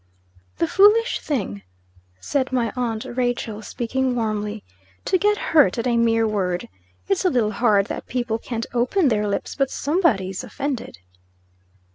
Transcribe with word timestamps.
"THE 0.57 0.65
foolish 0.65 1.19
thing!" 1.19 1.61
said 2.19 2.51
my 2.51 2.73
aunt 2.75 3.05
Rachel, 3.05 3.61
speaking 3.61 4.15
warmly, 4.15 4.63
"to 5.05 5.19
get 5.19 5.37
hurt 5.53 5.77
at 5.77 5.85
a 5.85 5.95
mere 5.95 6.27
word. 6.27 6.67
It's 7.07 7.23
a 7.23 7.29
little 7.29 7.51
hard 7.51 7.85
that 7.85 8.07
people 8.07 8.39
can't 8.39 8.65
open 8.73 9.09
their 9.09 9.27
lips 9.27 9.53
but 9.53 9.69
somebody 9.69 10.31
is 10.31 10.43
offended." 10.43 10.97